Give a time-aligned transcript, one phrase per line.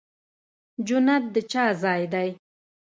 [0.87, 2.29] جنت د چا ځای دی؟